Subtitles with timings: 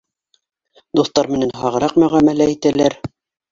[1.01, 3.01] —Дуҫтар менән һағыраҡ мөғәмәлә итәләр